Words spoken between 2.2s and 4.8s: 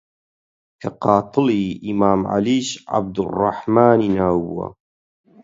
عەلیش عەبدوڕڕەحمانی ناو بووە